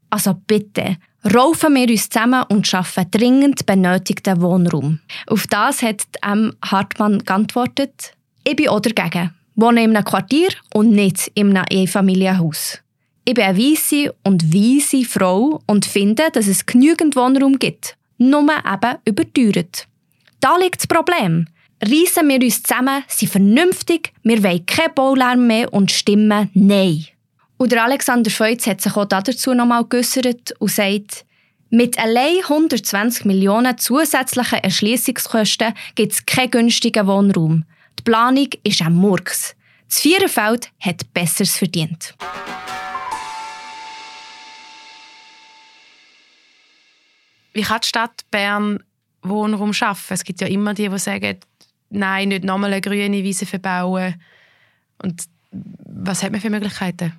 Also 0.10 0.34
bitte, 0.48 0.98
raufen 1.34 1.76
wir 1.76 1.90
uns 1.90 2.10
zusammen 2.10 2.44
und 2.50 2.68
schaffen 2.68 3.10
dringend 3.12 3.66
benötigten 3.66 4.42
Wohnraum. 4.42 5.00
Auf 5.28 5.48
das 5.48 5.82
hat 5.82 6.04
M. 6.22 6.54
Hartmann 6.64 7.20
geantwortet, 7.20 8.14
ich 8.44 8.56
bin 8.56 8.70
auch 8.70 8.80
dagegen. 8.80 9.34
Wohne 9.56 9.84
in 9.84 9.96
einem 9.96 10.04
Quartier 10.04 10.50
und 10.74 10.92
nicht 10.92 11.32
in 11.36 11.56
einem 11.56 11.66
Einfamilienhaus. 11.72 12.83
Ich 13.26 13.34
bin 13.34 13.46
eine 13.46 13.58
weisse 13.58 14.14
und 14.24 14.54
weise 14.54 15.06
Frau 15.06 15.62
und 15.66 15.86
finde, 15.86 16.30
dass 16.32 16.48
es 16.48 16.66
genügend 16.66 17.16
Wohnraum 17.16 17.58
gibt. 17.58 17.96
Nur 18.18 18.42
eben 18.42 18.98
überteuert. 19.06 19.88
Da 20.42 20.58
liegt 20.58 20.82
das 20.82 20.88
Problem. 20.88 21.48
Reissen 21.82 22.28
wir 22.28 22.42
uns 22.42 22.64
zusammen, 22.64 23.04
sind 23.08 23.32
vernünftig, 23.32 24.12
wir 24.24 24.44
wollen 24.44 24.66
keinen 24.66 24.94
Baulärm 24.94 25.48
mehr 25.48 25.74
und 25.74 25.92
stimmen 25.92 26.50
Nein. 26.54 27.06
Und 27.58 27.72
der 27.72 27.86
Alexander 27.86 28.30
Feutz 28.30 28.68
hat 28.68 28.82
sich 28.82 28.96
auch 28.96 29.06
dazu 29.06 29.54
nochmal 29.54 29.86
geäussert 29.86 30.54
und 30.60 30.72
sagt, 30.72 31.26
mit 31.70 31.98
allein 31.98 32.40
120 32.44 33.26
Millionen 33.26 33.78
zusätzlichen 33.78 34.60
Erschließungskosten 34.60 35.74
gibt 35.96 36.12
es 36.12 36.26
keinen 36.26 36.52
günstigen 36.52 37.08
Wohnraum. 37.08 37.64
Die 38.00 38.04
Planung 38.04 38.50
ist 38.64 38.82
ein 38.82 38.94
Murks. 38.94 39.56
Das 39.88 40.02
Viererfeld 40.02 40.72
hat 40.82 41.14
Besseres 41.14 41.58
verdient. 41.58 42.16
Wie 47.54 47.62
kann 47.62 47.82
die 47.82 47.88
Stadt 47.88 48.26
Bern 48.32 48.84
Wohnraum 49.22 49.74
schaffen? 49.74 50.14
Es 50.14 50.24
gibt 50.24 50.42
ja 50.42 50.48
immer 50.48 50.74
die, 50.74 50.90
die 50.90 51.00
sagen, 51.00 51.38
nein, 51.90 52.30
nicht 52.30 52.44
nochmal 52.44 52.72
eine 52.72 52.82
grüne 52.82 53.24
Wiese 53.24 53.46
verbauen. 53.46 54.16
Und 55.02 55.26
was 55.52 56.24
hat 56.24 56.32
man 56.32 56.42
für 56.42 56.50
Möglichkeiten? 56.50 57.14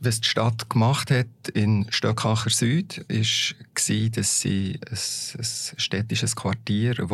Was 0.00 0.20
die 0.20 0.28
Stadt 0.28 0.68
gemacht 0.68 1.10
hat 1.10 1.48
in 1.54 1.86
Stöckacher 1.90 2.50
Süd, 2.50 3.06
war, 3.08 4.10
dass 4.10 4.40
sie 4.40 4.80
ein, 4.90 5.38
ein 5.38 5.78
städtisches 5.78 6.36
Quartier, 6.36 6.94
das 6.94 7.08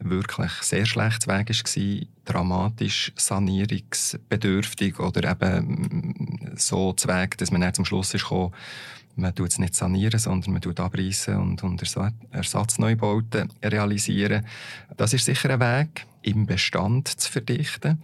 wirklich 0.00 0.52
sehr 0.62 0.86
schlecht 0.86 1.28
weg 1.28 1.50
war, 1.50 2.06
dramatisch 2.24 3.12
sanierungsbedürftig 3.14 4.98
oder 4.98 5.30
eben 5.30 6.54
so 6.56 6.92
Zweig, 6.94 7.38
dass 7.38 7.50
man 7.50 7.60
nicht 7.60 7.76
zum 7.76 7.84
Schluss 7.84 8.12
gekommen, 8.12 8.52
man 9.18 9.34
tut 9.34 9.50
es 9.50 9.58
nicht 9.58 9.74
sanieren, 9.74 10.18
sondern 10.18 10.52
man 10.52 10.62
tut 10.62 10.80
abreißen 10.80 11.36
und, 11.36 11.62
und 11.62 11.82
Ersatzneubauten 12.30 13.52
realisieren. 13.62 14.46
Das 14.96 15.12
ist 15.12 15.24
sicher 15.24 15.50
ein 15.50 15.60
Weg, 15.60 16.06
im 16.22 16.46
Bestand 16.46 17.08
zu 17.08 17.30
verdichten. 17.30 18.02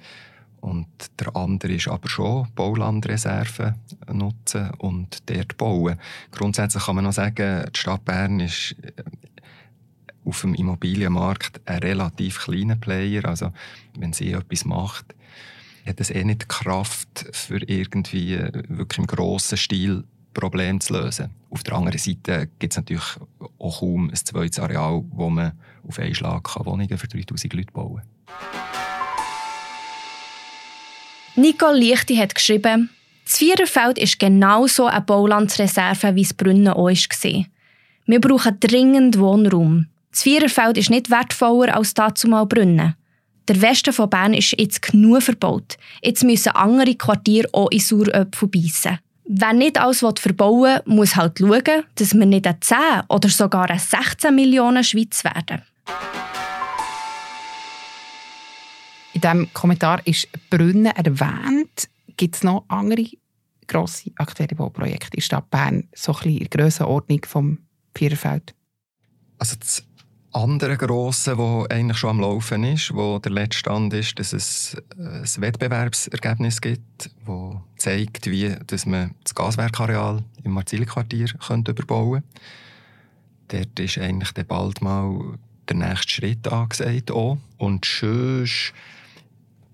Und 0.60 0.88
der 1.20 1.36
andere 1.36 1.74
ist 1.74 1.88
aber 1.88 2.08
schon 2.08 2.48
Baulandreserven 2.54 3.74
nutzen 4.12 4.70
und 4.78 5.28
dort 5.30 5.56
bauen. 5.58 5.98
Grundsätzlich 6.30 6.84
kann 6.84 6.96
man 6.96 7.04
noch 7.04 7.12
sagen, 7.12 7.66
die 7.74 7.78
Stadt 7.78 8.04
Bern 8.04 8.40
ist 8.40 8.74
äh, 8.82 8.92
auf 10.24 10.40
dem 10.40 10.54
Immobilienmarkt 10.54 11.60
ein 11.66 11.78
relativ 11.80 12.40
kleiner 12.40 12.76
Player. 12.76 13.26
Also 13.26 13.52
wenn 13.98 14.14
sie 14.14 14.32
etwas 14.32 14.64
macht, 14.64 15.14
hat 15.86 16.00
es 16.00 16.10
eh 16.10 16.24
nicht 16.24 16.42
die 16.42 16.48
Kraft, 16.48 17.26
für 17.32 17.58
irgendwie 17.68 18.34
äh, 18.34 18.50
wirklich 18.68 18.98
im 18.98 19.06
grossen 19.06 19.58
Stil 19.58 20.04
Problem 20.34 20.80
zu 20.80 20.92
lösen. 20.94 21.30
Auf 21.50 21.62
der 21.62 21.74
anderen 21.74 21.98
Seite 21.98 22.48
gibt 22.58 22.72
es 22.72 22.76
natürlich 22.76 23.16
auch 23.58 23.80
kaum 23.80 24.10
ein 24.10 24.14
zweites 24.16 24.58
Areal, 24.58 25.04
wo 25.10 25.30
man 25.30 25.52
auf 25.86 25.98
einen 25.98 26.14
Schlag 26.14 26.54
Wohnungen 26.64 26.98
für 26.98 27.08
3000 27.08 27.54
Leute 27.54 27.72
bauen 27.72 27.96
kann. 27.96 28.04
Nicole 31.36 31.78
Lichti 31.78 32.16
hat 32.16 32.34
geschrieben, 32.34 32.90
das 33.24 33.38
Viererfeld 33.38 33.98
ist 33.98 34.20
genauso 34.20 34.86
eine 34.86 35.00
Baulandsreserve, 35.00 36.14
wie 36.14 36.22
es 36.22 36.34
Brunnen 36.34 36.68
auch 36.68 36.88
war. 36.88 37.44
Wir 38.06 38.20
brauchen 38.20 38.60
dringend 38.60 39.18
Wohnraum. 39.18 39.86
Das 40.10 40.22
Viererfeld 40.22 40.76
ist 40.76 40.90
nicht 40.90 41.10
wertvoller 41.10 41.74
als 41.74 41.94
dazu 41.94 42.28
mal 42.28 42.44
Brunnen. 42.44 42.94
Der 43.48 43.60
Westen 43.60 43.92
von 43.92 44.08
Bern 44.08 44.34
ist 44.34 44.54
jetzt 44.58 44.82
genug 44.82 45.22
verbaut. 45.22 45.76
Jetzt 46.02 46.22
müssen 46.22 46.50
andere 46.50 46.94
Quartiere 46.94 47.48
auch 47.52 47.70
in 47.70 47.80
Saueröpfel 47.80 48.48
beißen. 48.48 48.98
Wer 49.26 49.54
nicht 49.54 49.78
alles 49.78 50.00
verbauen 50.00 50.62
will, 50.62 50.82
muss 50.84 51.16
halt 51.16 51.38
schauen, 51.38 51.84
dass 51.94 52.14
wir 52.14 52.26
nicht 52.26 52.46
eine 52.46 52.60
10 52.60 52.76
oder 53.08 53.28
sogar 53.30 53.70
eine 53.70 53.78
16 53.78 54.34
Millionen 54.34 54.84
Schweiz 54.84 55.24
werden. 55.24 55.62
In 59.14 59.20
diesem 59.22 59.52
Kommentar 59.54 60.06
ist 60.06 60.28
Brunnen 60.50 60.86
erwähnt. 60.86 61.88
Gibt 62.18 62.36
es 62.36 62.42
noch 62.42 62.64
andere 62.68 63.06
grosse 63.66 64.10
aktuelle 64.16 64.54
Bauprojekte 64.54 65.14
in 65.14 65.20
der 65.20 65.22
Stadt 65.22 65.50
Bern, 65.50 65.88
so 65.94 66.12
ein 66.12 66.18
bisschen 66.18 66.32
in 66.32 66.48
der 66.48 66.48
Grössenordnung 66.48 67.24
vom 67.24 67.58
Viererfeld? 67.94 68.54
Also 69.38 69.56
das 69.58 69.84
andere 70.34 70.76
Grosse, 70.76 71.36
das 71.36 71.70
eigentlich 71.70 71.98
schon 71.98 72.10
am 72.10 72.20
Laufen 72.20 72.64
ist, 72.64 72.92
wo 72.94 73.18
der 73.18 73.32
letzte 73.32 73.58
Stand 73.58 73.94
ist, 73.94 74.18
dass 74.18 74.32
es 74.32 74.76
ein 74.98 75.42
Wettbewerbsergebnis 75.42 76.60
gibt, 76.60 77.10
das 77.26 77.54
zeigt, 77.76 78.26
wie 78.26 78.54
dass 78.66 78.84
man 78.84 79.14
das 79.22 79.34
Gaswerkareal 79.34 80.24
im 80.42 80.52
Marzili-Quartier 80.52 81.28
überbauen 81.48 82.22
könnte. 82.22 82.24
Dort 83.48 83.80
ist 83.80 83.98
eigentlich 83.98 84.32
bald 84.46 84.82
mal 84.82 85.38
der 85.68 85.76
nächste 85.76 86.08
Schritt 86.10 86.48
angesagt. 86.48 87.10
Auch. 87.10 87.38
Und 87.58 87.84
sonst 87.84 88.72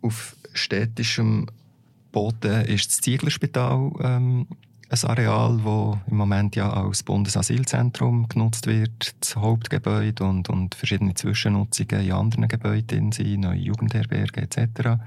auf 0.03 0.37
städtischem 0.53 1.47
Boden 2.13 2.65
ist 2.67 2.91
das 2.91 3.01
Zieglerspital 3.01 3.93
ähm, 4.03 4.47
ein 4.91 5.11
Areal, 5.11 5.59
das 5.59 6.11
im 6.11 6.17
Moment 6.17 6.57
ja 6.57 6.73
als 6.73 7.05
Bundesasylzentrum 7.05 8.29
genutzt 8.29 8.67
wird, 8.67 9.15
das 9.21 9.37
Hauptgebäude 9.37 10.25
und, 10.25 10.49
und 10.49 10.75
verschiedene 10.75 11.15
Zwischennutzungen 11.15 12.05
in 12.05 12.13
anderen 12.13 12.49
Gebäuden 12.49 13.13
sind, 13.13 13.41
neue 13.41 13.59
Jugendherberge 13.59 14.41
etc. 14.41 14.99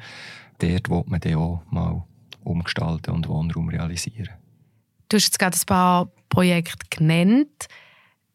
Dort 0.60 0.90
will 0.90 1.04
man 1.08 1.20
dann 1.20 1.36
auch 1.36 1.64
mal 1.70 2.04
umgestalten 2.44 3.12
und 3.12 3.28
Wohnraum 3.28 3.70
realisieren. 3.70 4.30
Du 5.10 5.18
hast 5.18 5.26
jetzt 5.26 5.40
gerade 5.40 5.58
ein 5.58 5.66
paar 5.66 6.12
Projekte 6.30 6.86
genannt, 6.90 7.68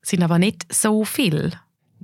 sind 0.02 0.22
aber 0.22 0.38
nicht 0.38 0.72
so 0.72 1.04
viele. 1.04 1.52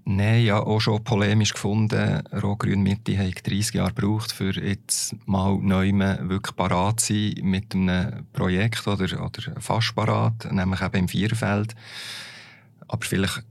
Nein, 0.07 0.45
ja, 0.45 0.61
auch 0.61 0.81
schon 0.81 1.03
polemisch 1.03 1.55
gefunden. 1.55 2.23
Rot-Grün 2.31 2.83
Mitte 2.83 3.17
hat 3.17 3.47
30 3.47 3.75
Jahre 3.75 3.95
gebraucht, 3.95 4.33
für 4.33 4.53
jetzt 4.53 5.17
mal 5.27 5.57
neu 5.57 5.93
wirklich 5.93 6.55
parat 6.55 7.01
zu 7.01 7.15
sein 7.15 7.35
mit 7.43 7.75
einem 7.75 8.27
Projekt 8.35 8.87
oder, 8.87 9.25
oder 9.25 9.61
fast 9.61 9.95
parat, 9.95 10.53
nämlich 10.53 10.83
eben 10.83 10.97
im 10.97 11.09
Vierfeld. 11.09 11.75
Aber 12.87 13.03
vielleicht 13.03 13.45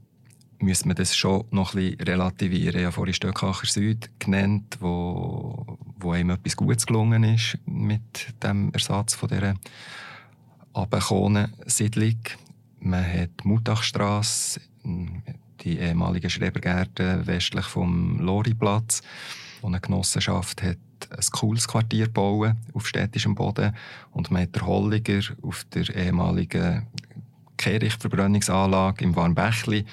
müsste 0.60 0.86
man 0.86 0.96
das 0.96 1.16
schon 1.16 1.44
noch 1.50 1.74
ein 1.74 1.90
bisschen 1.90 2.00
relativieren. 2.02 2.78
Ich 2.78 2.84
habe 2.84 2.92
vorhin 2.92 3.14
Stöckacher 3.14 3.66
Süd 3.66 4.08
genannt, 4.20 4.76
wo, 4.78 5.78
wo 5.98 6.12
einem 6.12 6.30
etwas 6.30 6.56
Gutes 6.56 6.86
gelungen 6.86 7.24
ist 7.24 7.58
mit 7.66 8.32
dem 8.44 8.72
Ersatz 8.72 9.14
von 9.14 9.28
dieser 9.28 9.54
Siedlung. 11.66 12.20
Man 12.78 13.04
hat 13.04 13.44
Mutachstrasse 13.44 14.60
die 15.64 15.78
ehemaligen 15.78 16.30
Schrebergärten 16.30 17.26
westlich 17.26 17.66
vom 17.66 18.20
Loriplatz. 18.20 19.02
Und 19.62 19.74
eine 19.74 19.80
Genossenschaft 19.80 20.62
hat 20.62 20.76
ein 21.10 21.26
cooles 21.32 21.66
Quartier 21.66 22.08
bauen 22.08 22.56
auf 22.72 22.86
städtischem 22.86 23.34
Boden 23.34 23.74
und 24.12 24.30
man 24.30 24.42
hat 24.42 24.54
der 24.54 24.66
Holliger 24.66 25.20
auf 25.42 25.64
der 25.72 25.88
ehemaligen 25.94 26.86
Kehrichtverbrennungsanlage 27.56 29.04
im 29.04 29.16
Warmbächli, 29.16 29.84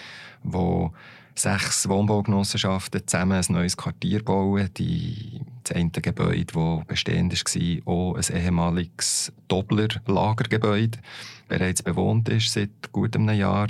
wo 0.43 0.93
sechs 1.36 1.88
Wohnbaugenossenschaften 1.88 3.07
zusammen 3.07 3.38
ein 3.38 3.53
neues 3.53 3.77
Quartier 3.77 4.23
bauen. 4.23 4.69
Die, 4.77 5.41
das 5.63 5.75
eine 5.75 5.89
Gebäude, 5.89 6.45
das 6.45 6.86
bestehend 6.88 7.34
war, 7.34 7.93
auch 7.93 8.15
ein 8.15 8.36
ehemaliges 8.36 9.31
Doppler-Lagergebäude, 9.47 10.99
bereits 11.47 11.84
bewohnt 11.84 12.29
ist 12.29 12.51
seit 12.51 12.91
gut 12.91 13.15
einem 13.15 13.38
Jahr. 13.38 13.67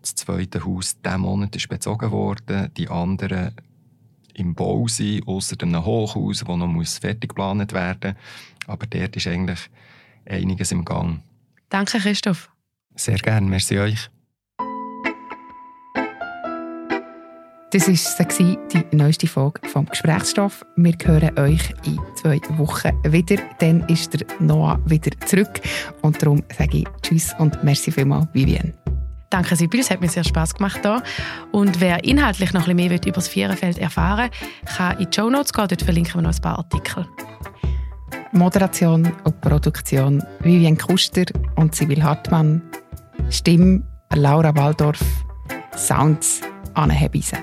Das 0.00 0.14
zweite 0.14 0.64
Haus 0.64 1.00
diesen 1.00 1.20
Monat 1.20 1.56
ist 1.56 1.68
bezogen 1.68 2.10
worden, 2.10 2.70
die 2.76 2.88
anderen 2.88 3.54
im 4.34 4.54
Bau 4.54 4.86
sind, 4.86 5.26
außer 5.26 5.56
einem 5.62 5.84
Hochhaus, 5.84 6.44
das 6.46 6.56
noch 6.56 6.84
fertig 6.86 7.30
geplant 7.30 7.72
werden 7.72 8.14
muss. 8.14 8.68
Aber 8.68 8.86
dort 8.86 9.16
ist 9.16 9.26
eigentlich 9.26 9.70
einiges 10.26 10.72
im 10.72 10.84
Gang. 10.84 11.20
Danke, 11.68 11.98
Christoph. 11.98 12.50
Sehr 12.94 13.18
gerne, 13.18 13.46
merci 13.48 13.78
euch. 13.78 14.10
Das 17.70 17.86
war 17.86 18.56
die 18.72 18.96
neueste 18.96 19.26
Folge 19.26 19.60
vom 19.68 19.84
Gesprächsstoff. 19.84 20.64
Wir 20.76 20.94
hören 21.04 21.38
euch 21.38 21.74
in 21.84 21.98
zwei 22.16 22.40
Wochen 22.56 22.92
wieder. 23.12 23.36
Dann 23.58 23.86
ist 23.88 24.14
der 24.14 24.26
Noah 24.40 24.80
wieder 24.86 25.10
zurück. 25.26 25.60
Und 26.00 26.22
darum 26.22 26.42
sage 26.56 26.78
ich 26.78 26.86
Tschüss 27.02 27.34
und 27.38 27.62
merci 27.62 27.92
vielmals, 27.92 28.28
Vivienne. 28.32 28.72
Danke, 29.30 29.56
Sibyl. 29.56 29.80
Es 29.80 29.90
hat 29.90 30.00
mir 30.00 30.08
sehr 30.08 30.24
Spass 30.24 30.54
gemacht 30.54 30.80
hier. 30.82 31.02
Und 31.52 31.80
wer 31.80 32.04
inhaltlich 32.04 32.52
noch 32.52 32.66
ein 32.66 32.76
bisschen 32.76 32.90
mehr 32.90 32.98
über 33.06 33.12
das 33.12 33.28
Vierenfeld 33.28 33.78
erfahren 33.78 34.30
will, 34.30 34.48
kann 34.64 34.98
in 34.98 35.10
die 35.10 35.14
Show 35.14 35.28
Notes 35.28 35.52
gehen. 35.52 35.68
Dort 35.68 35.82
verlinken 35.82 36.14
wir 36.14 36.22
noch 36.22 36.34
ein 36.34 36.40
paar 36.40 36.58
Artikel. 36.58 37.06
Moderation 38.32 39.10
und 39.24 39.40
Produktion 39.40 40.22
Vivian 40.40 40.76
Kuster 40.76 41.24
und 41.56 41.74
Sibyl 41.74 42.02
Hartmann. 42.02 42.62
Stimme 43.30 43.82
Laura 44.14 44.54
Waldorf. 44.56 45.00
Sounds 45.76 46.40
Anne 46.74 46.92
Hebise. 46.92 47.36